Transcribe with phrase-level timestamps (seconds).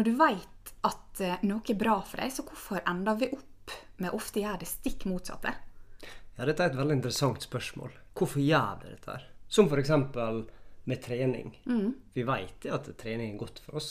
[0.00, 3.72] Når du veit at eh, noe er bra for deg, så hvorfor ender vi opp
[4.00, 5.50] med å ofte gjøre det stikk motsatte?
[6.38, 7.90] Ja, Dette er et veldig interessant spørsmål.
[8.16, 9.12] Hvorfor gjør vi dette?
[9.12, 9.26] her?
[9.44, 9.90] Som f.eks.
[10.88, 11.50] med trening.
[12.16, 13.90] Vi vet at trening er godt for oss.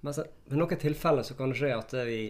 [0.00, 2.20] Men ved noen tilfeller så kan det skje at vi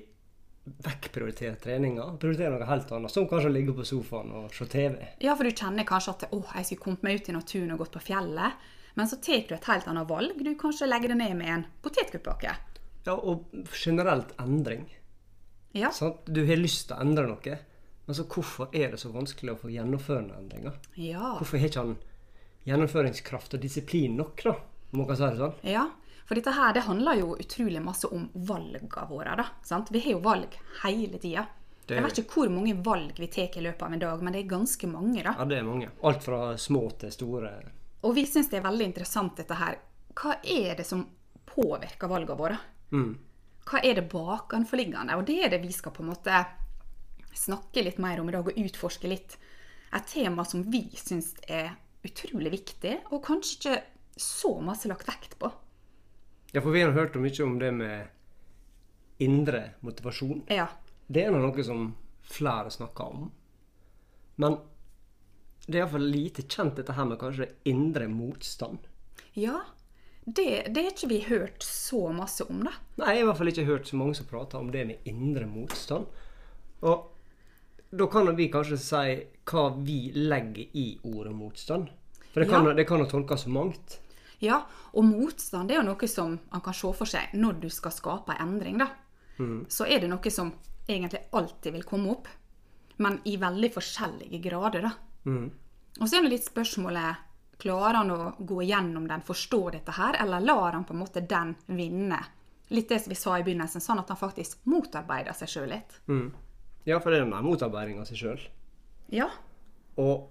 [0.89, 3.15] vekkprioriterer treninga prioriterer noe helt annet.
[3.15, 4.99] Som kanskje å ligge på sofaen og se TV.
[5.23, 7.85] Ja, for du kjenner kanskje at å, jeg skulle kommet meg ut i naturen og
[7.85, 8.59] gått på fjellet.
[8.99, 10.43] Men så tar du et helt annet valg.
[10.43, 12.57] Du kanskje legger det ned med en potetgullpakke.
[13.07, 13.45] Ja, og
[13.85, 14.87] generelt endring.
[15.73, 15.91] Ja.
[15.91, 16.25] Sant?
[16.27, 17.59] Du har lyst til å endre noe,
[18.07, 20.79] men så hvorfor er det så vanskelig å få gjennomførende endringer?
[20.97, 21.35] ja.
[21.39, 21.97] Hvorfor har ikke han
[22.69, 24.55] gjennomføringskraft og disiplin nok, da?
[24.93, 25.55] Om man kan si det sånn?
[25.69, 25.85] Ja,
[26.29, 29.37] for dette her det handler jo utrolig masse om valgene våre.
[29.37, 29.89] da, sant?
[29.93, 31.47] Vi har jo valg hele tida.
[31.87, 34.33] Det- Jeg vet ikke hvor mange valg vi tar i løpet av en dag, men
[34.33, 35.23] det er ganske mange.
[35.23, 35.35] da.
[35.39, 35.89] Ja, det er mange.
[36.05, 37.63] Alt fra små til store.
[38.05, 39.79] Og vi syns det er veldig interessant dette her.
[40.15, 41.07] Hva er det som
[41.47, 42.59] påvirker valgene våre?
[42.91, 45.19] Hva er det bakenforliggende?
[45.19, 46.43] Og det er det vi skal på en måte
[47.37, 49.37] snakke litt mer om i dag, og utforske litt.
[49.95, 53.77] Et tema som vi syns er utrolig viktig, og kanskje ikke
[54.19, 55.51] så masse lagt vekt på.
[56.53, 60.47] Ja, for vi har hørt mye om det med indre motivasjon.
[60.53, 60.69] Ja.
[61.07, 61.91] Det er nå noe som
[62.29, 63.29] flere snakker om.
[64.41, 64.59] Men
[65.67, 68.87] det er iallfall lite kjent, dette her med kanskje indre motstand.
[69.37, 69.61] Ja,
[70.37, 72.73] det, det har ikke vi hørt så masse om, da.
[73.01, 75.07] Nei, jeg har i hvert fall ikke hørt så mange som prater om det med
[75.09, 76.07] indre motstand.
[76.83, 77.07] Og
[77.91, 79.15] da kan vi kanskje si
[79.49, 81.89] hva vi legger i ordet motstand.
[82.35, 82.75] For det kan, Ja.
[82.77, 83.99] det kan jo tolkes så mangt.
[84.41, 84.61] Ja,
[84.93, 87.91] og motstand det er jo noe som man kan se for seg når du skal
[87.91, 88.79] skape en endring.
[88.79, 88.91] da.
[89.69, 90.53] Så er det noe som
[90.89, 92.29] egentlig alltid vil komme opp,
[92.99, 94.83] men i veldig forskjellige grader.
[94.83, 94.93] da.
[96.01, 97.17] Og så er det litt spørsmålet
[97.59, 101.21] Klarer han å gå gjennom den, forstå dette her, eller lar han på en måte
[101.27, 102.21] den vinne?
[102.71, 105.97] Litt det som vi sa i begynnelsen, sånn at han faktisk motarbeider seg sjøl litt.
[106.87, 108.43] Ja, for det er den der motarbeidinga av seg sjøl.
[109.11, 109.27] Ja.
[109.99, 110.29] Og,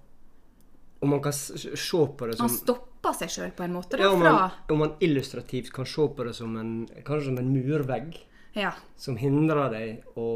[1.02, 3.98] og man kan se på det som Han stopper seg sjøl på en måte.
[3.98, 6.72] da, ja, om, man, om man illustrativt kan se på det som en,
[7.04, 8.16] kanskje som en murvegg
[8.58, 8.72] Ja.
[8.96, 10.30] som hindrer deg å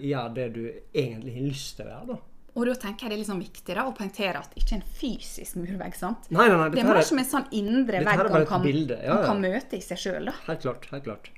[0.00, 0.62] gjøre det du
[0.94, 2.06] egentlig har lyst til å gjøre.
[2.14, 2.18] da.
[2.58, 5.58] Og da tenker jeg det er liksom viktig da, å poengtere at ikke en fysisk
[5.60, 5.94] murvegg.
[5.94, 6.26] sant?
[6.34, 8.96] Nei, nei, nei, Det er mer er- som en sånn indre vegg han kan, ja,
[9.04, 9.18] ja.
[9.24, 10.32] kan møte i seg sjøl.
[10.48, 10.88] Helt klart.
[10.90, 11.30] helt klart.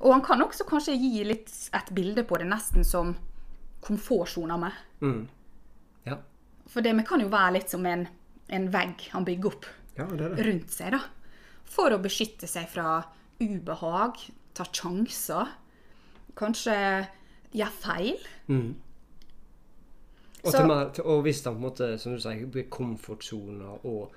[0.00, 3.14] Og han kan også kanskje gi litt et bilde på det nesten som
[3.80, 4.70] komfortsona mi.
[6.06, 6.18] Ja,
[6.68, 8.06] For det vi kan jo være litt som en,
[8.48, 9.66] en vegg han bygger opp
[9.96, 10.44] ja det det.
[10.46, 11.00] rundt seg, da.
[11.64, 13.04] For å beskytte seg fra
[13.40, 14.20] ubehag,
[14.54, 15.48] ta sjanser,
[16.36, 16.76] kanskje
[17.52, 18.18] gjøre feil.
[20.44, 23.74] Og, Så- mer, til, og hvis han på en måte, som du sier, blir komfortsona,
[23.84, 24.10] og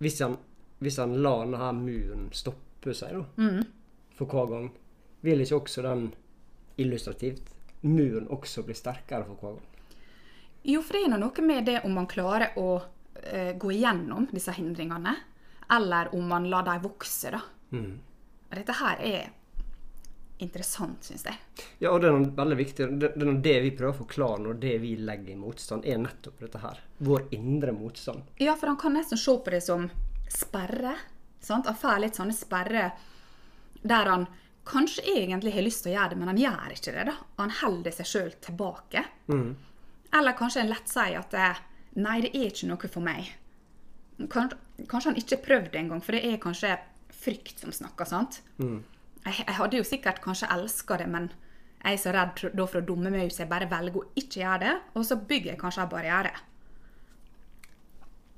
[0.00, 0.36] hvis han,
[0.80, 3.62] hvis han lar denne muren stoppe seg da, Mm.
[4.16, 4.70] for hver gang,
[5.22, 6.12] vil ikke også den
[6.78, 7.42] illustrativt
[7.82, 9.62] muren også bli sterkere for hver gang?
[10.64, 14.52] Jo, for det er noe med det om man klarer å uh, gå igjennom disse
[14.52, 15.14] hindringene,
[15.70, 17.40] eller om man lar dem vokse, da.
[17.72, 17.98] Mm.
[18.54, 19.30] Dette her er
[20.42, 21.38] interessant, syns jeg.
[21.78, 22.86] Ja, og det er noe veldig viktig.
[23.00, 26.40] Det, det det vi prøver å forklare når det vi legger i motstand, er nettopp
[26.42, 26.80] dette her.
[27.06, 28.24] Vår indre motstand.
[28.42, 29.88] Ja, for han kan nesten se på det som
[30.32, 30.96] sperre.
[31.44, 31.68] Sant?
[31.70, 32.88] Han får litt sånne sperre
[33.84, 34.26] der han
[34.64, 37.04] kanskje egentlig har lyst til å gjøre det, men han gjør ikke det.
[37.10, 37.14] da.
[37.42, 39.04] Han holder seg sjøl tilbake.
[40.14, 41.60] Eller kanskje en lett sier at eh,
[42.00, 43.28] nei, det er ikke noe for meg.
[44.30, 44.58] Kanskje,
[44.88, 46.72] kanskje han ikke prøvde det engang, for det er kanskje
[47.24, 48.08] frykt som snakker.
[48.08, 48.40] sant?
[49.24, 51.30] Jeg, jeg hadde jo sikkert kanskje elska det, men
[51.84, 54.06] jeg er så redd da for å dumme meg ut, så jeg bare velger å
[54.20, 54.74] ikke gjøre det.
[54.96, 56.32] Og så bygger jeg kanskje en barriere.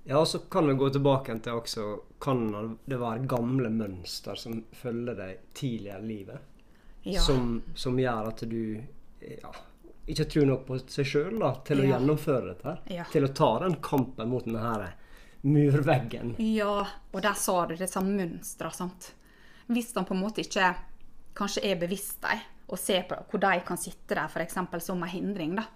[0.07, 1.85] Ja, og så kan vi gå tilbake til også
[2.23, 2.45] Kan
[2.87, 6.45] det være gamle mønster som følger deg tidligere i livet?
[7.07, 7.21] Ja.
[7.23, 8.61] Som, som gjør at du
[9.21, 9.51] ja,
[10.07, 11.97] ikke tror nok på seg sjøl til å Ja.
[11.97, 12.77] gjennomføre dette.
[12.87, 13.11] her.
[13.11, 14.93] Til å ta den kampen mot denne
[15.43, 16.35] murveggen.
[16.43, 19.13] Ja, og der sa du disse mønstra, sant.
[19.69, 20.75] Hvis han på en måte ikke
[21.37, 24.57] kanskje er bevisst dem, og ser på hvor de kan sitte der f.eks.
[24.85, 25.67] som en hindring, da.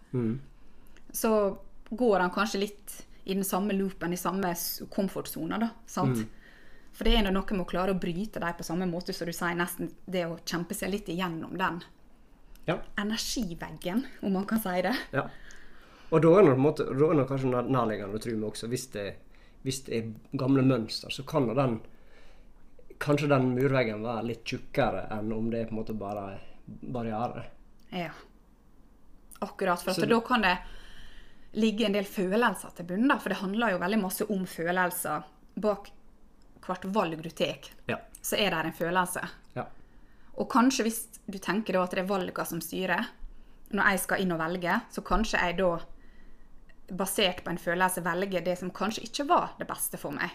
[1.12, 1.58] Så
[1.90, 4.54] går han kanskje litt i den samme loopen, i samme
[4.90, 5.68] komfortsona, da.
[5.86, 6.24] Sant?
[6.92, 9.32] For det er noe med å klare å bryte dem på samme måte som du
[9.34, 11.82] sier, nesten det å kjempe seg litt igjennom den
[12.66, 12.78] Ja.
[12.98, 14.94] energiveggen, om man kan si det.
[15.12, 15.28] ja.
[16.10, 18.86] Og da er det, måte, da er det kanskje nærliggende å tro meg også, hvis
[18.90, 19.04] det,
[19.62, 21.80] hvis det er gamle mønster, så kan da den
[23.00, 26.24] Kanskje den murveggen være litt tjukkere enn om det er på en måte bare
[26.66, 27.44] barriere.
[27.96, 28.10] Ja.
[29.40, 29.80] Akkurat.
[29.82, 30.56] For at da kan det
[31.56, 33.16] ligge en del følelser til bunn, da.
[33.18, 35.24] For det handler jo veldig masse om følelser.
[35.60, 35.88] Bak
[36.66, 37.96] hvert valg du tar, Ja.
[38.22, 39.24] så er det en følelse.
[39.56, 39.64] ja.
[40.36, 43.08] Og kanskje hvis du tenker da at det er valgene som styrer,
[43.72, 45.78] når jeg skal inn og velge, så kanskje jeg da,
[46.92, 50.30] basert på en følelse, velger det som kanskje ikke var det beste for meg.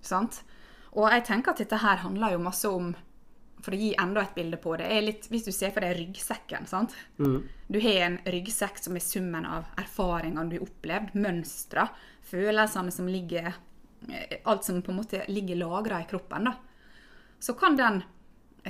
[0.00, 0.42] Sant?
[0.92, 2.94] Og jeg tenker at dette her handler jo masse om
[3.60, 5.98] For å gi enda et bilde på det, er litt, hvis du ser for deg
[5.98, 6.64] ryggsekken.
[6.66, 6.94] sant?
[7.68, 11.84] Du har en ryggsekk som er summen av erfaringene du har opplevd, mønstre,
[12.30, 13.50] følelsene som ligger
[14.08, 16.48] eh, Alt som på en måte ligger lagra i kroppen.
[16.48, 16.54] da.
[17.38, 18.00] Så kan den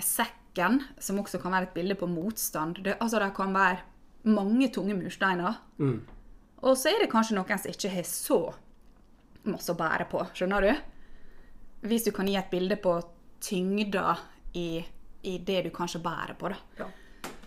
[0.02, 3.78] sekken, som også kan være et bilde på motstand det, Altså det kan være
[4.24, 5.54] mange tunge mursteiner.
[6.62, 8.40] Og så er det kanskje noen som ikke har så
[9.44, 10.26] masse å bære på.
[10.34, 10.74] Skjønner du?
[11.80, 12.94] Hvis du kan gi et bilde på
[13.40, 14.16] tyngda
[14.52, 14.84] i,
[15.22, 16.58] i det du kanskje bærer på, da.
[16.78, 16.88] Ja.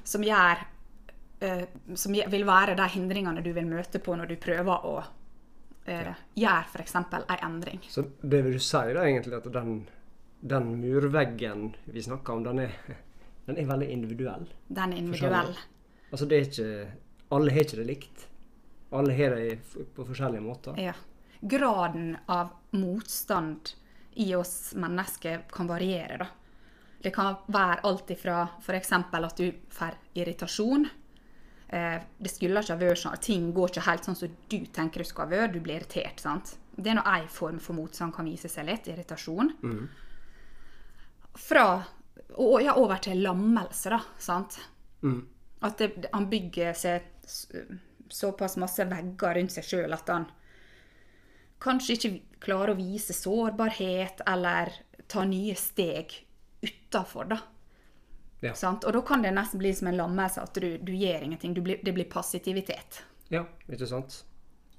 [0.03, 0.63] Som gjør
[1.39, 1.65] eh,
[1.95, 4.95] Som vil være de hindringene du vil møte på når du prøver å
[5.87, 6.95] uh, gjøre f.eks.
[7.19, 7.83] ei endring.
[7.89, 9.77] Så det vil du si da egentlig at den,
[10.39, 12.75] den murveggen vi snakker om, den er,
[13.47, 14.47] den er veldig individuell?
[14.67, 15.55] Den er individuell.
[16.13, 16.69] Altså det er ikke
[17.33, 18.27] Alle har ikke det likt.
[18.93, 20.77] Alle har det på forskjellige måter.
[20.77, 20.93] Ja.
[21.41, 23.73] Graden av motstand
[24.15, 26.27] i oss mennesker kan variere, da.
[27.03, 28.91] Det kan være alt ifra f.eks.
[28.95, 30.85] at du får irritasjon.
[31.67, 33.17] Eh, det skulle ikke ha vært sånn.
[33.19, 35.49] Ting går ikke helt sånn som du tenker det skal være.
[35.51, 36.23] Du blir irritert.
[36.23, 36.53] sant?
[36.71, 38.87] Det er nå én form for motstand kan vise seg litt.
[38.87, 39.51] Irritasjon.
[41.43, 41.65] Fra
[42.37, 43.99] og, ja, over til lammelse, da.
[44.17, 44.59] sant?
[45.63, 47.09] At det, han bygger seg
[48.13, 50.29] såpass masse vegger rundt seg sjøl at han
[51.63, 52.13] kanskje ikke
[52.43, 54.73] klarer å vise sårbarhet eller
[55.07, 56.13] ta nye steg
[56.63, 57.39] utafor, da.
[58.43, 58.51] Ja.
[58.59, 58.83] Sant?
[58.83, 61.53] Og da kan det nesten bli som en lammelse, at du, du gjør ingenting.
[61.55, 62.99] Du blir, det blir passivitet.
[63.31, 64.25] Ja, ikke sant?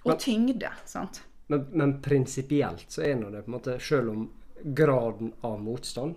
[0.04, 0.68] Og tyngde.
[0.84, 1.22] sant?
[1.48, 4.26] Men, men prinsipielt så er nå det på en måte Selv om
[4.76, 6.14] graden av motstand,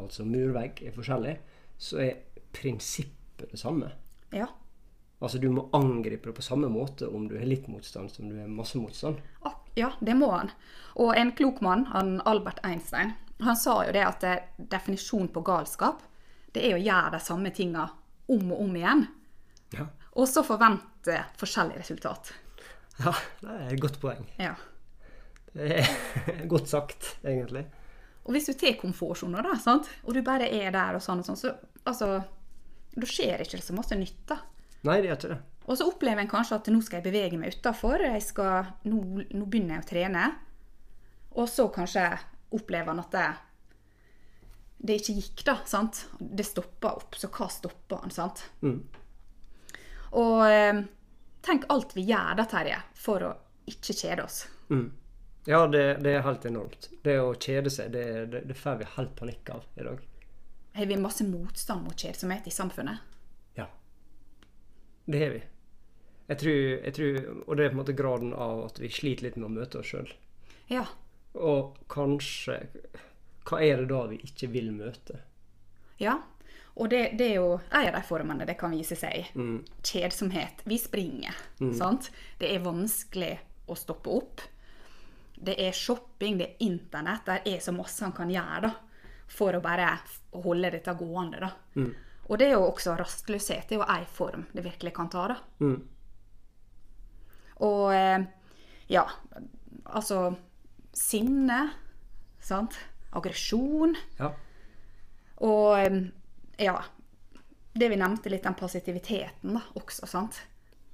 [0.00, 1.36] altså murvegg, er forskjellig,
[1.80, 2.18] så er
[2.52, 3.92] prinsippet det samme.
[4.32, 4.48] Ja.
[5.22, 8.36] Altså du må angripe det på samme måte om du har litt motstand som du
[8.40, 9.20] har masse motstand.
[9.44, 10.50] Ak- Ja, det må han.
[11.00, 14.24] Og en klok mann, han Albert Einstein, han sa jo det at
[14.56, 16.02] definisjonen på galskap,
[16.52, 17.86] det er å gjøre de samme tinga
[18.32, 19.06] om og om igjen.
[19.72, 19.88] Ja.
[20.20, 22.34] Og så forvente forskjellig resultat.
[23.00, 24.26] ja, det er et godt poeng.
[24.38, 24.52] Ja.
[25.52, 27.64] Det er godt sagt, egentlig.
[28.22, 29.88] Og hvis du tar komfortsona, da, sant?
[30.04, 31.56] og du bare er der og sånn og sånn, så
[31.88, 32.14] altså
[32.92, 34.36] Da skjer ikke så masse nytt, da.
[34.84, 35.40] Nei, det gjør ikke det.
[35.66, 38.02] Og så opplever en kanskje at nå skal jeg bevege meg utafor.
[38.02, 40.24] Nå, nå begynner jeg å trene.
[41.38, 42.06] Og så kanskje
[42.52, 43.28] opplever han at det,
[44.82, 45.58] det ikke gikk, da.
[45.68, 46.06] sant?
[46.18, 47.16] Det stoppa opp.
[47.16, 48.12] Så hva stoppa han?
[48.12, 48.44] sant?
[50.18, 50.82] Og eh,
[51.46, 53.30] tenk alt vi gjør da, Terje, for å
[53.70, 54.42] ikke kjede oss.
[55.48, 56.90] Ja, det, det er helt enormt.
[57.02, 58.04] Det å kjede seg, det,
[58.34, 60.02] det, det får vi helt panikk av i dag.
[60.76, 63.08] Har vi masse motstand mot kjedsomhet i samfunnet?
[63.58, 63.66] Ja.
[65.04, 65.42] Det har vi.
[66.28, 67.16] Jeg tror, jeg tror,
[67.46, 69.80] og det er på en måte graden av at vi sliter litt med å møte
[69.80, 70.12] oss sjøl.
[70.70, 70.84] Ja.
[71.34, 72.58] Og kanskje
[73.48, 75.16] Hva er det da vi ikke vil møte?
[75.98, 76.20] Ja,
[76.78, 79.24] og det, det er jo en av de formene det kan vise seg i.
[79.84, 80.62] Kjedsomhet.
[80.64, 81.34] Vi springer,
[81.76, 82.10] sant?
[82.38, 83.32] Det er vanskelig
[83.68, 84.40] å stoppe opp.
[85.42, 87.26] Det er shopping, det er internett.
[87.26, 88.70] Det er så masse han kan gjøre da,
[89.26, 89.90] for å bare
[90.44, 91.42] holde dette gående.
[91.42, 91.50] da.
[92.30, 93.66] Og det er jo også rastløshet.
[93.68, 95.26] Det er jo ei form det virkelig kan ta.
[95.34, 95.36] da.
[97.62, 98.24] Og eh,
[98.92, 99.06] ja,
[99.84, 100.32] altså
[100.92, 101.60] Sinne,
[102.42, 102.76] sant?
[103.16, 103.94] Aggresjon.
[104.18, 104.32] Ja.
[105.42, 105.96] Og
[106.60, 106.74] ja
[107.72, 110.42] Det vi nevnte litt, den positiviteten da, også, sant?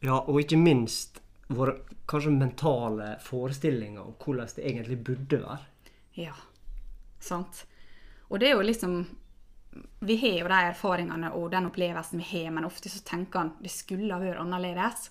[0.00, 1.74] ja, og ikke minst våre
[2.08, 5.92] kanskje mentale forestillinger om hvordan det egentlig burde være.
[6.18, 6.34] Ja.
[7.20, 7.64] Sant?
[8.28, 9.00] Og det er jo liksom
[10.00, 13.50] Vi har jo de erfaringene og den opplevelsen vi har, men ofte så tenker han
[13.62, 15.10] det skulle ha vært annerledes.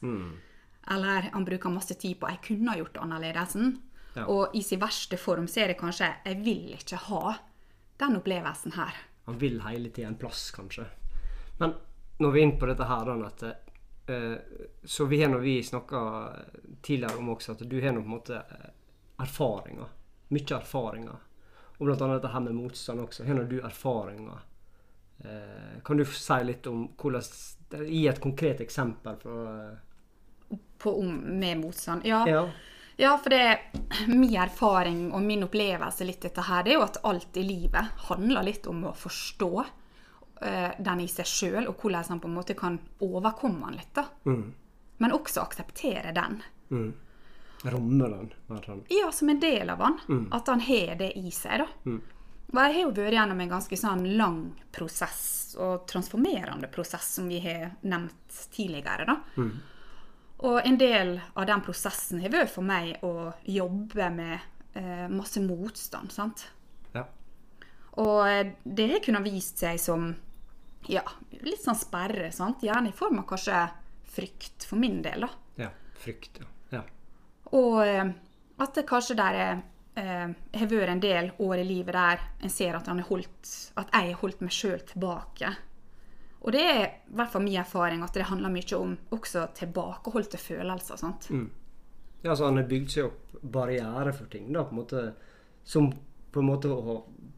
[0.91, 3.77] Eller han bruker masse tid på 'jeg kunne ha gjort annerledes'.
[4.15, 4.25] Ja.
[4.25, 7.36] Og i sin verste form så er det kanskje 'jeg vil ikke ha
[8.00, 8.96] den opplevelsen her'.
[9.25, 10.86] Han vil hele tida en plass, kanskje.
[11.60, 11.74] Men
[12.20, 13.44] når vi er inne på dette her, da, at
[14.10, 14.38] eh,
[14.86, 16.29] Så vi har når vi snakka
[16.82, 18.70] tidligere om også at du har nå på en måte eh,
[19.20, 19.88] erfaringer.
[20.29, 21.17] Mye erfaringer.
[21.77, 23.25] Og blant annet dette her med motstand også.
[23.25, 24.39] Har nå du erfaringer?
[25.20, 27.24] Eh, kan du si litt om hvordan
[27.67, 29.39] Gi et konkret eksempel fra
[30.77, 32.05] På, om, med motstand.
[32.05, 32.24] Ja.
[32.29, 32.46] Ja.
[33.00, 33.60] Ja, for det er
[34.10, 37.91] min erfaring og min opplevelse litt dette her, det er jo at alt i livet
[38.07, 42.38] handler litt om å forstå uh, den i seg sjøl, og hvordan han på en
[42.39, 43.93] måte kan overkomme den litt.
[43.93, 44.07] da.
[44.98, 46.39] Men også akseptere den.
[47.69, 48.34] Romme den.
[48.65, 48.84] sånn.
[48.89, 50.01] Ja, som en del av han.
[50.34, 51.62] At han har det i seg.
[51.67, 51.67] da.
[52.48, 54.41] Og jeg har jo vært gjennom en ganske sånn lang
[54.74, 59.05] prosess, og transformerende prosess, som vi har nevnt tidligere.
[59.05, 59.19] da.
[60.46, 64.36] Og en del av den prosessen har vært for meg å jobbe med
[64.77, 66.13] eh, masse motstand.
[66.13, 66.46] sant?
[66.94, 67.08] Ja.
[67.98, 70.12] Og eh, det har kunnet vist seg som
[70.88, 71.03] ja,
[71.41, 72.29] litt sånn sperre.
[72.32, 72.62] sant?
[72.63, 73.63] Gjerne i form av kanskje
[74.17, 75.25] frykt, for min del.
[75.25, 75.32] da.
[75.65, 75.72] ja.
[75.98, 76.51] Frykt, ja.
[76.77, 76.84] ja.
[77.58, 78.13] Og eh,
[78.62, 79.58] at det kanskje der er
[79.98, 80.27] eh,
[80.60, 84.13] har vært en del år i livet der en ser at, han holdt, at jeg
[84.13, 85.53] har holdt meg sjøl tilbake.
[86.41, 90.38] Og det er i hvert fall min erfaring at det handler mye om også tilbakeholdte
[90.38, 91.00] følelser.
[91.01, 91.29] sant?
[92.22, 95.03] Ja, altså Han har bygd seg opp barriere for ting, da, på en måte,
[95.63, 95.91] som
[96.32, 96.98] på en måte å ha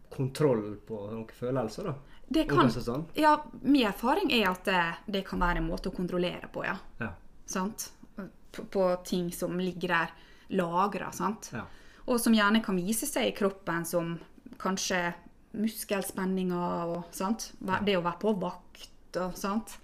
[0.09, 1.91] kontroll på noen følelser.
[1.91, 1.95] da.
[2.29, 3.07] Det kan, sånn.
[3.17, 6.75] ja, min erfaring er at det, det kan være en måte å kontrollere på, ja.
[7.01, 7.13] Ja.
[7.49, 7.89] Sant?
[8.15, 10.13] På, på ting som ligger der
[10.53, 11.11] lagra.
[11.11, 11.49] sant?
[11.53, 11.63] Ja.
[12.05, 14.17] Og som gjerne kan vise seg i kroppen som
[14.61, 15.13] kanskje
[15.57, 17.51] muskelspenninger og sant?
[17.59, 18.68] Det å være på vakt
[19.17, 19.77] og sant.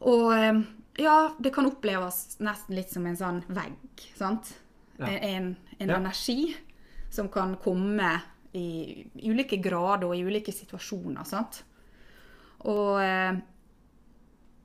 [0.00, 0.32] Og
[0.98, 3.76] ja, det kan oppleves nesten litt som en sånn vegg,
[4.18, 4.54] sant.
[4.98, 5.06] Ja.
[5.06, 5.96] En, en Ja.
[5.96, 6.56] energi
[7.10, 8.20] som kan komme
[8.52, 11.62] i ulike grader og i ulike situasjoner, sant.
[12.66, 12.98] Og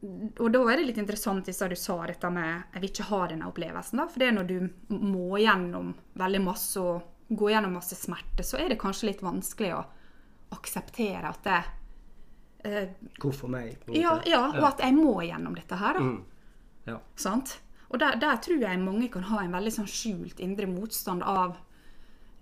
[0.03, 3.27] og da er det litt interessant hvis du sa dette med jeg vil ikke ha
[3.31, 3.97] denne opplevelsen.
[4.01, 4.69] da, For det er når du
[4.99, 9.71] må gjennom veldig masse og gå gjennom masse smerte, så er det kanskje litt vanskelig
[9.77, 9.85] å
[10.51, 11.61] akseptere at det
[12.63, 12.87] eh,
[13.19, 13.77] Hvorfor meg?
[13.93, 15.93] ja, ja, og at jeg må gjennom dette her.
[15.93, 15.99] da.
[15.99, 16.23] Mm.
[16.87, 16.97] Ja.
[17.15, 17.59] Sant?
[17.89, 21.57] Og der, der tror jeg mange kan ha en veldig sånn skjult indre motstand av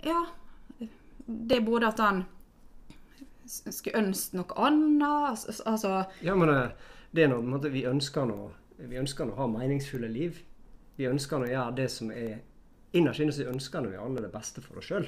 [0.03, 0.23] Ja,
[1.27, 2.23] det er både at han
[3.45, 6.71] skulle ønske noe annet altså- Altså Ja, men det,
[7.11, 8.51] det er noe, på en måte, vi ønsker nå
[8.81, 10.39] vi ønsker å ha meningsfulle liv.
[10.97, 12.39] Vi ønsker å gjøre det som er
[12.97, 15.05] Innerst inne så ønsker vi alle det beste for oss sjøl.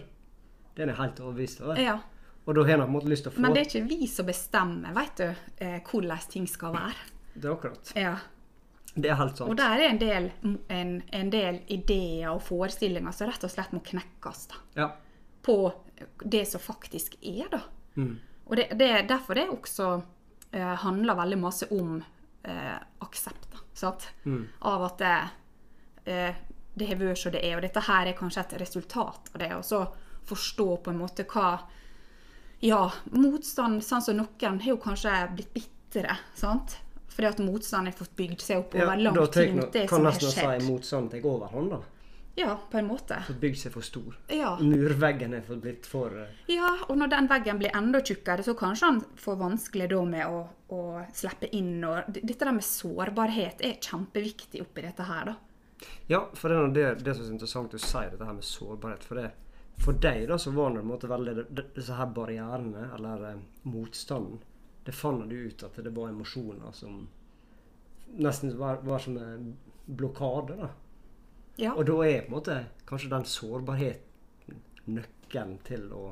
[0.75, 1.75] Det er helt overbevist over.
[1.81, 1.97] Ja.
[2.45, 3.87] Og da har jeg på en måte lyst til å få Men det er ikke
[3.87, 7.09] vi som bestemmer vet du, eh, hvordan ting skal være.
[7.33, 7.93] Det er akkurat.
[7.95, 8.15] Ja.
[8.95, 9.49] Det er helt sant.
[9.49, 10.27] Og der er en del,
[10.69, 14.89] en, en del ideer og forestillinger som rett og slett må knekkes da, Ja.
[15.41, 15.55] på
[16.25, 17.47] det som faktisk er.
[17.51, 17.61] da.
[17.95, 18.19] Mm.
[18.45, 19.87] Og det, det, derfor det også
[20.51, 22.03] eh, handler veldig masse om
[22.43, 23.47] eh, aksept.
[23.51, 24.09] da, sant?
[24.25, 24.43] Mm.
[24.61, 25.17] Av at det,
[26.11, 26.35] eh,
[26.75, 29.55] det har vært som det er, og dette her er kanskje et resultat av det.
[29.55, 29.85] Og så
[30.27, 31.55] forstå på en måte hva
[32.63, 36.77] Ja, motstand, sånn som noen har jo kanskje blitt bitre, sant?
[37.13, 39.83] Fordi at motstand har fått bygd seg opp Ja, over lang da tid mot det
[39.91, 41.75] kan nesten si motstand tar overhånd.
[41.75, 41.81] da.
[42.35, 43.19] Ja, på en måte.
[43.27, 44.15] Fått bygd seg for stor.
[44.33, 44.55] Ja.
[44.63, 46.31] Murveggen er blitt for uh...
[46.49, 50.31] ja, og når den veggen blir enda tjukkere, så kanskje han får vanskelig da med
[50.31, 50.41] å,
[50.73, 50.81] å
[51.13, 51.75] slippe inn.
[51.85, 55.85] Og dette der med sårbarhet er kjempeviktig oppi dette her, da.
[56.07, 59.05] Ja, for det er det, det som er interessant å si, dette her med sårbarhet.
[59.05, 59.29] For, det,
[59.77, 61.33] for deg da, så var det på en måte veldig
[61.75, 64.39] disse her barrierene, eller eh, motstanden.
[64.83, 67.05] Det fant du ut at det var emosjoner som
[68.19, 70.57] nesten var, var som en blokade.
[70.59, 70.69] da.
[71.55, 71.73] Ja.
[71.73, 76.03] Og da er på en måte kanskje den sårbarheten nøkkelen til å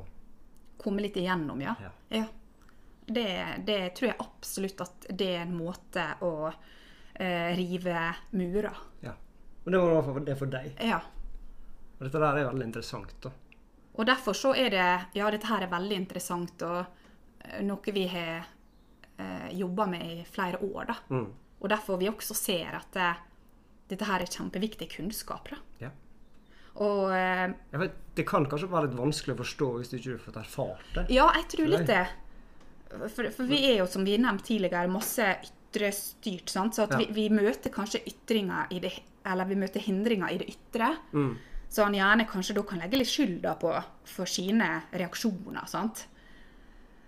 [0.82, 1.76] Komme litt igjennom, ja.
[1.78, 1.90] Ja.
[2.10, 2.24] ja.
[3.06, 3.26] Det,
[3.66, 8.00] det tror jeg absolutt at det er en måte å eh, rive
[8.34, 8.80] murer.
[9.04, 9.12] Ja.
[9.62, 10.72] Og det var i hvert fall det for deg.
[10.82, 10.98] Ja.
[11.98, 13.14] Og dette der er veldig interessant.
[13.22, 13.30] da.
[13.94, 14.86] Og derfor så er det
[15.18, 16.84] Ja, dette her er veldig interessant, og
[17.44, 18.46] eh, noe vi har
[19.18, 20.96] eh, jobba med i flere år, da.
[21.10, 21.26] Mm.
[21.62, 23.10] Og derfor vi også ser at det,
[23.92, 25.50] dette her er kjempeviktig kunnskap.
[25.52, 25.60] da.
[25.80, 25.90] Ja.
[26.80, 30.24] Og eh, vet, det kan kanskje være litt vanskelig å forstå hvis du ikke har
[30.24, 31.06] fått erfart det.
[31.12, 32.06] ja, jeg tror litt det.
[33.12, 36.48] For, for vi er jo, som vi nevnte tidligere, masse ytrestyrt.
[36.52, 36.74] sant?
[36.76, 36.98] Så at Ja.
[37.04, 38.92] vi, vi møter kanskje ytringer i det,
[39.24, 40.90] eller vi møter hindringer i det ytre.
[41.12, 41.36] Mm.
[41.72, 43.72] Så han gjerne kanskje da kan legge litt skylda på
[44.04, 45.64] for sine reaksjoner.
[45.66, 46.06] sant?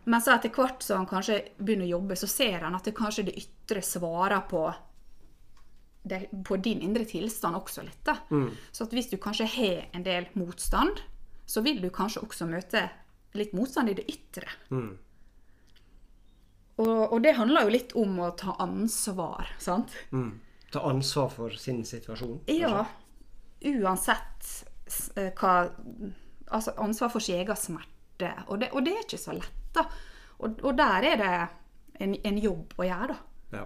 [0.04, 2.96] Men så etter hvert som han kanskje begynner å jobbe, så ser han at det
[2.96, 4.64] kanskje det ytre svarer på,
[6.04, 8.00] det, på din indre tilstand også litt.
[8.04, 8.18] da.
[8.72, 11.00] Så at hvis du kanskje har en del motstand,
[11.44, 12.86] så vil du kanskje også møte
[13.36, 14.48] litt motstand i det ytre.
[14.72, 14.92] Mm.
[16.80, 19.92] Og, og det handler jo litt om å ta ansvar, sant?
[20.10, 20.40] Mm.
[20.72, 22.40] Ta ansvar for sin situasjon.
[22.50, 22.86] Ja.
[23.64, 24.50] Uansett
[25.16, 25.54] eh, hva
[26.54, 28.28] Altså ansvar for sin egen smerte.
[28.52, 29.86] Og det, og det er ikke så lett, da.
[30.44, 31.30] Og, og der er det
[32.04, 33.56] en, en jobb å gjøre, da.
[33.56, 33.62] Ja.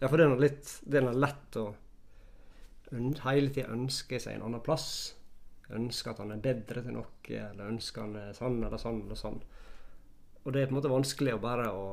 [0.00, 1.66] ja, for det er noe litt Det er noe lett å
[3.24, 4.88] hele tida ønske seg en annen plass.
[5.72, 9.18] Ønske at han er bedre til noe, eller ønske han er sånn eller sånn eller
[9.18, 9.38] sånn.
[10.42, 11.84] Og det er på en måte vanskelig å bare å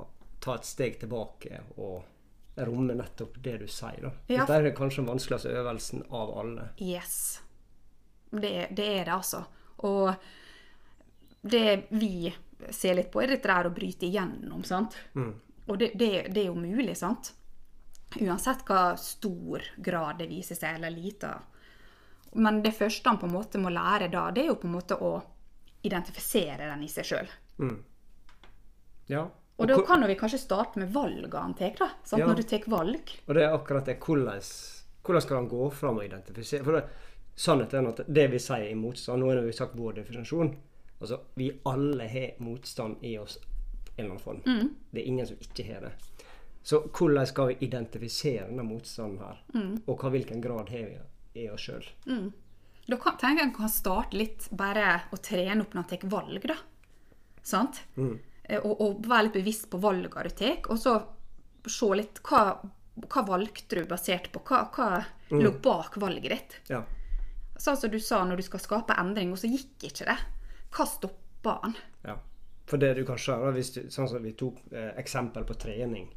[0.43, 4.01] ta et steg tilbake og romme nettopp det du sier.
[4.01, 4.11] da.
[4.27, 4.43] Ja.
[4.43, 6.69] Dette er kanskje den vanskeligste øvelsen av alle.
[6.81, 7.39] Yes.
[8.29, 9.43] Det, det er det, altså.
[9.87, 10.13] Og
[11.41, 12.29] det vi
[12.69, 14.97] ser litt på, er dette der å bryte igjennom, sant.
[15.69, 17.33] Og det, det, det er jo mulig, sant.
[18.19, 21.33] Uansett hva stor grad det viser seg, eller lite.
[22.33, 24.75] Men det første han på en måte må lære da, det er jo på en
[24.75, 25.13] måte å
[25.85, 27.29] identifisere den i seg sjøl.
[29.09, 29.27] Ja.
[29.59, 31.89] Og da kan vi kanskje starte med valgene han tar, da.
[32.03, 32.21] Sant?
[32.21, 32.27] Ja.
[32.29, 33.13] Når du tar valg.
[33.25, 33.97] Og det er akkurat det.
[34.03, 34.43] Hvordan,
[35.03, 36.63] hvordan skal han gå fram og identifisere?
[36.67, 36.83] For det,
[37.39, 40.51] sannheten er at det vi sier i motstand Nå har vi sagt vår definisjon.
[40.99, 43.37] Altså, vi alle har motstand i oss
[43.95, 44.41] en eller annen form.
[44.91, 45.93] Det er ingen som ikke har det.
[46.63, 49.39] Så hvordan skal vi identifisere denne motstanden her?
[49.87, 51.87] Og hva, hvilken grad har vi i oss sjøl?
[52.89, 56.05] Da kan, tenker jeg en kan starte litt bare å trene opp når en tar
[56.11, 56.57] valg, da.
[57.45, 57.83] Sant?
[57.95, 58.17] Mm.
[58.59, 60.97] Og, og være litt bevisst på valgene du tar, og så
[61.69, 62.43] se litt hva,
[63.05, 64.89] hva valgte du basert på hva, hva
[65.37, 66.57] lå bak valget ditt.
[66.73, 66.83] Ja.
[67.59, 70.17] Sånn som du sa når du skal skape endring, og så gikk ikke det.
[70.71, 71.75] Hva stoppa han?
[72.05, 72.15] Ja.
[72.69, 75.55] For det du kan se, da, hvis du, sånn som vi tok eh, eksempel på
[75.59, 76.07] trening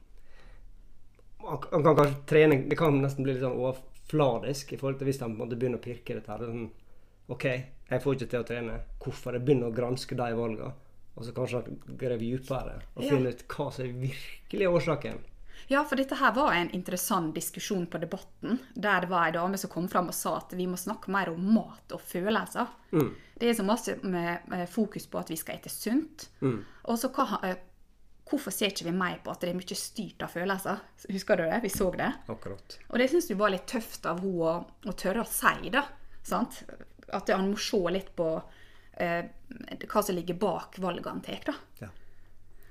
[1.43, 4.99] man, kan- man kan kanskje trening, Det kan nesten bli litt sånn overfladisk i forhold
[5.01, 6.31] til hvis han begynner å pirke dette.
[6.31, 6.39] her.
[6.39, 6.71] Det Sånn,
[7.29, 7.45] OK,
[7.91, 8.81] jeg får ikke til å trene.
[9.01, 9.33] Hvorfor?
[9.33, 10.73] Jeg begynner å granske de valgene.
[11.17, 11.65] Og så kanskje
[11.99, 13.11] grave dypere og Ja.
[13.11, 15.19] finne ut hva som er virkelig årsaken.
[15.71, 19.59] Ja, for dette her var en interessant diskusjon på Debatten, der det var ei dame
[19.61, 22.67] som kom fram og sa at vi må snakke mer om mat og følelser.
[23.39, 26.29] Det er så masse med fokus på at vi skal ete sunt.
[26.85, 27.57] Og så hva, eh,
[28.29, 30.83] hvorfor ser ikke vi mer på at det er mye styrt av følelser?
[31.11, 31.61] Husker du det?
[31.63, 32.13] Vi så det.
[32.29, 32.79] Akkurat.
[32.89, 34.55] Og det syns vi var litt tøft av henne å,
[34.87, 35.85] å tørre å si, da.
[36.23, 36.63] Sant?
[37.13, 38.29] At han må se litt på
[38.97, 39.25] eh,
[39.89, 41.55] hva som ligger bak valget han tar, da.
[41.83, 41.91] Ja.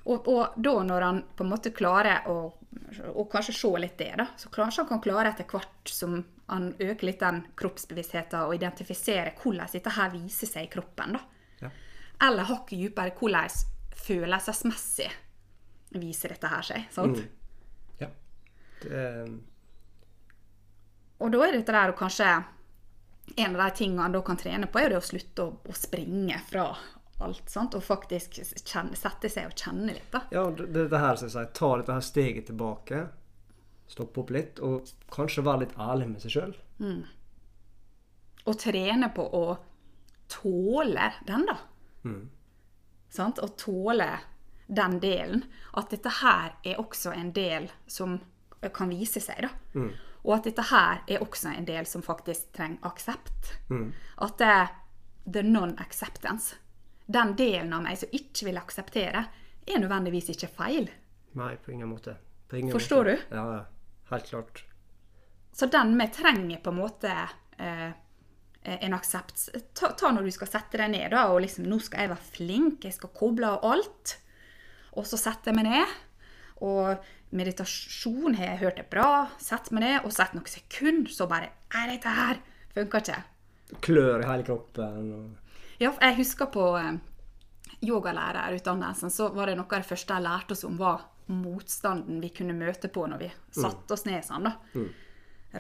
[0.04, 2.54] Og, og da når han på en måte klarer å
[3.14, 6.16] og kanskje se litt det, da, så kanskje han kan klare etter hvert som
[6.52, 11.18] han øker litt den kroppsbevisstheten og identifiserer hvordan dette her viser seg i kroppen.
[11.18, 11.22] da.
[11.66, 11.72] Ja.
[12.28, 13.60] Eller hakket dypere hvordan
[14.02, 15.10] følelsesmessig
[16.00, 16.88] viser dette her seg.
[16.96, 17.22] sant?
[18.00, 18.10] ja.
[18.82, 19.06] Det,
[21.20, 22.32] Og da er dette der og kanskje
[23.38, 25.52] En av de tingene han da kan trene på, er jo det å slutte å,
[25.64, 26.66] å springe fra
[27.24, 27.50] alt.
[27.50, 27.76] sant?
[27.78, 30.10] Og faktisk kjenne, sette seg og kjenne litt.
[30.14, 30.24] da.
[30.32, 33.02] ja, det, det her som jeg sier, ta dette her steget tilbake.
[33.92, 36.54] Stoppe opp litt, og kanskje være litt ærlig med seg sjøl.
[38.48, 39.46] Og trene på å
[40.32, 41.58] tåle den, da.
[43.12, 43.42] Sant?
[43.44, 44.08] Å tåle
[44.72, 45.44] den delen.
[45.76, 48.16] At dette her er også en del som
[48.74, 49.52] kan vise seg, da.
[50.24, 53.56] Og at dette her er også en del som faktisk trenger aksept.
[54.22, 54.68] At det er
[55.28, 56.56] the non-acceptance.
[57.12, 59.24] Den delen av meg som ikke vil akseptere,
[59.68, 60.90] er nødvendigvis ikke feil.
[61.38, 62.16] Nei, på ingen måte.
[62.50, 63.18] På ingen Forstår måte.
[63.30, 63.36] du?
[63.36, 63.64] Ja, ja.
[64.12, 64.64] Helt klart.
[65.56, 67.12] Så den vi trenger på en måte
[67.58, 67.92] eh,
[68.64, 69.50] en aksept.
[69.74, 72.30] Ta, ta når du skal sette deg ned da, og liksom, nå skal jeg være
[72.36, 74.18] flink, jeg skal koble av alt.
[75.00, 75.98] Og så setter jeg meg ned.
[76.68, 79.12] Og meditasjon har jeg hørt er bra.
[79.42, 82.42] Sett meg ned, og så etter noen sekunder så bare 'Er dette her
[82.76, 83.22] funker ikke.
[83.82, 85.14] Klør i hele kroppen.
[85.16, 85.51] Og...
[85.82, 87.00] Ja, jeg husker på eh,
[87.82, 92.30] yogalærerutdannelsen, så var det noe av det første jeg lærte oss om, var motstanden vi
[92.36, 94.84] kunne møte på når vi satte oss ned sånn, da.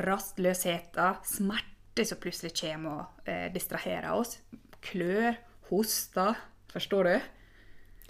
[0.05, 4.37] Rastløsheten, smerte som plutselig kommer og eh, distraherer oss.
[4.81, 5.39] Klør,
[5.71, 6.37] hoster.
[6.71, 7.15] Forstår du?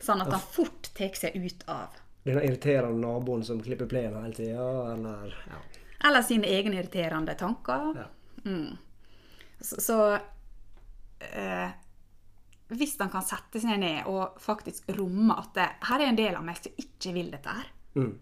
[0.02, 1.96] Sånn at han fort tar seg ut av
[2.26, 5.62] Den irriterende naboen som klipper plenen hele tida, eller ja.
[6.10, 8.04] Eller sine egne irriterende tanker.
[8.04, 8.10] ja.
[9.62, 9.98] Så, så
[11.22, 11.72] eh,
[12.72, 16.36] hvis han kan sette seg ned og faktisk romme at det, her er en del
[16.40, 18.14] av meg som ikke vil dette her, Mm.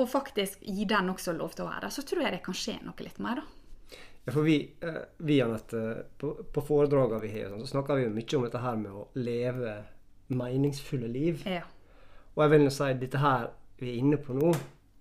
[0.00, 2.54] og faktisk gi den også lov til å være der, så tror jeg det kan
[2.56, 3.98] skje noe litt mer, da.
[4.26, 5.82] Ja, for vi, eh, vi Anette,
[6.18, 8.90] på, på foredragene vi har, sånn, så snakker vi jo mye om dette her med
[8.96, 9.74] å leve
[10.34, 11.44] meningsfulle liv.
[11.46, 11.62] Ja.
[12.34, 14.50] Og jeg vil nå si dette her vi er inne på nå,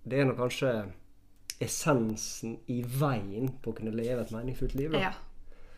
[0.06, 0.74] det er nå kanskje
[1.64, 4.92] essensen i veien på å kunne leve et meningsfullt liv.
[4.94, 5.08] Da.
[5.08, 5.14] ja.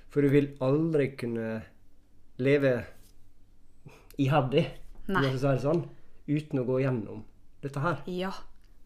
[0.10, 1.62] For du vil aldri kunne
[2.38, 2.74] leve
[4.18, 4.66] iherdig,
[5.08, 5.82] for å si det sånn,
[6.28, 7.24] uten å gå gjennom
[7.64, 8.04] dette her.
[8.12, 8.34] Ja.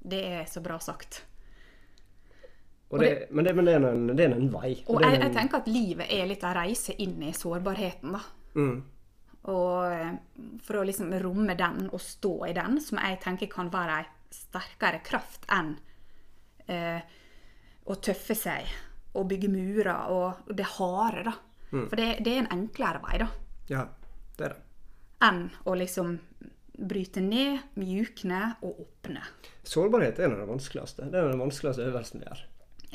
[0.02, 1.20] Det er så bra sagt.
[2.92, 4.72] Og det, men det, men det er en, det er en vei.
[4.90, 8.22] Og er jeg, jeg tenker at livet er litt en reise inn i sårbarheten, da.
[8.58, 8.82] mm,
[9.52, 10.10] Og eh,
[10.66, 14.10] for å liksom romme den og stå i den, som jeg tenker kan være ei
[14.32, 15.74] sterkere kraft enn
[16.72, 17.00] eh,
[17.84, 18.70] å tøffe seg
[19.20, 21.34] og bygge murer og det harde, da.
[21.72, 23.28] For det, det er en enklere vei, da.
[23.72, 23.86] Ja,
[24.38, 24.62] det er det.
[25.24, 26.18] Enn å liksom
[26.82, 29.22] bryte ned, mjukne og åpne.
[29.64, 31.08] Sårbarhet er nå det vanskeligste.
[31.14, 32.46] Det er den vanskeligste øvelsen vi gjør.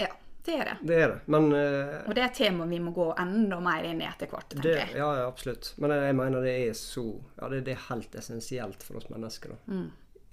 [0.02, 0.08] Ja.
[0.46, 0.74] Det er det.
[0.86, 1.20] Det er det.
[1.26, 4.28] Men Uh, Og det er et tema vi må gå enda mer inn i etter
[4.30, 4.92] hvert, tenker det, jeg.
[5.00, 5.72] ja, ja, absolutt.
[5.82, 7.02] Men jeg, jeg mener det er så
[7.40, 9.56] Ja, det, det er helt essensielt for oss mennesker.
[9.56, 9.74] da.
[9.74, 9.88] Mm.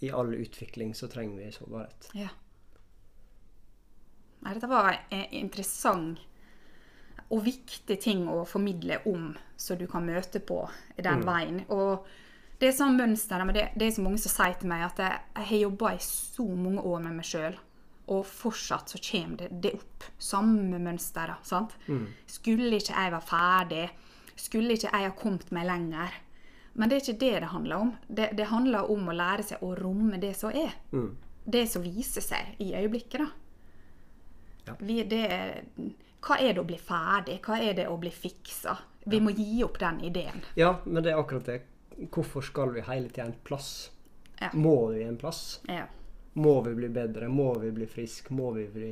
[0.06, 2.10] I all utvikling så trenger vi sårbarhet.
[2.14, 2.30] Ja.
[4.44, 6.20] Nei, dette var en interessant
[7.32, 10.60] og viktig ting å formidle om, så du kan møte på
[10.98, 11.62] den veien.
[11.74, 12.08] Og
[12.60, 15.00] det er sånn mønster, men det, det er så mange som sier til meg at
[15.04, 17.58] jeg, jeg har jobba i så mange år med meg sjøl,
[18.14, 20.06] og fortsatt så kommer det, det opp.
[20.20, 21.34] Samme mønster.
[21.48, 21.76] sant?
[21.88, 22.06] Mm.
[22.28, 23.88] Skulle ikke jeg være ferdig?
[24.36, 26.18] Skulle ikke jeg ha kommet meg lenger?
[26.74, 27.92] Men det er ikke det det handler om.
[28.08, 30.74] Det, det handler om å lære seg å romme det som er.
[31.46, 33.30] Det som viser seg i øyeblikket, da.
[34.64, 34.76] Ja.
[34.80, 35.24] Vi, det,
[36.24, 37.40] hva er det å bli ferdig?
[37.44, 38.78] Hva er det å bli fiksa?
[39.04, 40.44] Vi må gi opp den ideen.
[40.56, 41.60] Ja, men det er akkurat det.
[42.14, 43.92] Hvorfor skal vi hele tida en plass?
[44.40, 44.50] Ja.
[44.54, 45.60] Må vi en plass?
[45.68, 45.86] Ja.
[46.34, 47.28] Må vi bli bedre?
[47.28, 48.34] Må vi bli friske?
[48.34, 48.90] Må vi bli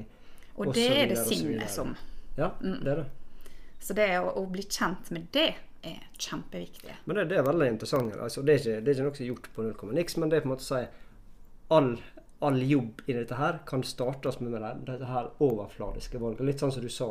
[0.55, 1.95] Og Og det så er det videre, sinnet som
[2.37, 3.09] Ja, det er det.
[3.81, 6.99] Så det å, å bli kjent med det er kjempeviktig.
[7.05, 8.13] Men det, det er veldig interessant.
[8.21, 10.17] Altså, det, er ikke, det er ikke noe som er gjort på null komma niks,
[10.21, 10.81] men det er på en måte å si
[11.71, 11.89] all,
[12.41, 16.41] all jobb i dette her kan startes med, med dette her overfladiske valget.
[16.47, 17.09] Litt sånn som du sa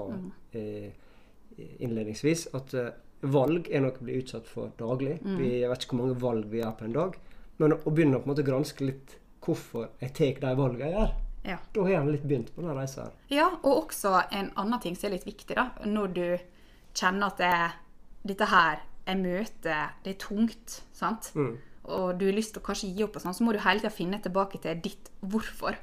[0.58, 0.90] eh,
[1.78, 2.90] innledningsvis, at eh,
[3.30, 5.18] valg er noe vi blir utsatt for daglig.
[5.24, 7.18] Vi, jeg vet ikke hvor mange valg vi gjør på en dag.
[7.60, 10.96] Men å begynne å på en måte granske litt hvorfor jeg tar de valgene jeg
[10.98, 11.12] gjør,
[11.44, 11.56] Ja.
[11.72, 15.08] da har jeg litt begynt på denne reisa ja, og også en annen ting som
[15.08, 15.70] er litt viktig, da.
[15.88, 16.26] Når du
[16.92, 17.54] kjenner at det,
[18.28, 21.30] dette her jeg møter, det er tungt, sant?
[21.90, 23.83] Og du har lyst til å kanskje gi opp, og sånn, så må du hele
[23.83, 25.79] tida finne tilbake til ditt hvorfor.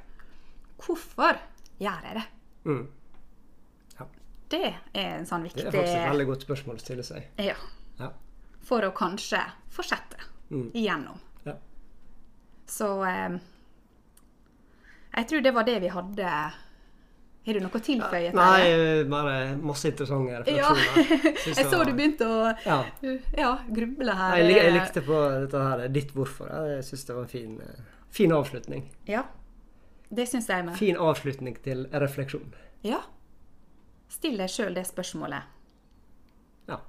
[0.78, 1.40] Hvorfor
[1.82, 2.24] gjør jeg det?
[2.68, 2.84] Mm.
[3.98, 4.06] Ja.
[4.54, 7.28] Det er en sånn viktig Det er faktisk et veldig godt spørsmål å stille seg.
[7.42, 7.56] Ja.
[7.98, 8.12] Ja.
[8.68, 9.42] For å kanskje
[9.74, 10.20] fortsette
[10.76, 11.18] igjennom.
[11.46, 11.56] Ja.
[12.68, 13.38] Så eh,
[15.16, 16.32] Jeg tror det var det vi hadde.
[17.48, 18.32] Har du noe å tilføye?
[18.36, 21.28] Nei, eh, bare masse interessante refleksjoner.
[21.48, 21.54] Ja.
[21.56, 22.76] Jeg så du begynte å Ja.
[23.38, 24.34] ja, gruble her.
[24.42, 26.50] Jeg, jeg likte på dette her, ditt hvorfor.
[26.74, 27.78] Jeg syns det var en fin, eh,
[28.12, 28.84] fin avslutning.
[29.08, 29.22] Ja.
[30.12, 30.76] Det syns jeg med.
[30.76, 32.52] Fin avslutning til refleksjon.
[32.84, 33.00] Ja.
[34.12, 35.48] Still deg sjøl det spørsmålet.
[36.68, 36.82] Ja.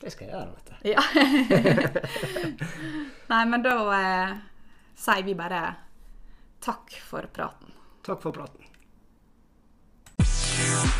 [0.00, 0.74] Det skal jeg gjøre, vet du.
[0.94, 1.04] Ja.
[3.34, 4.34] Nei, men da eh,
[4.96, 5.62] sier vi bare
[6.64, 7.76] takk for praten.
[8.08, 8.69] Takk for praten.
[10.70, 10.99] Peace.